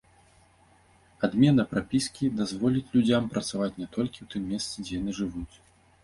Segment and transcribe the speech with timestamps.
[1.25, 5.55] Адмена прапіскі дазволіць людзям працаваць не толькі ў тым месцы, дзе яны жывуць.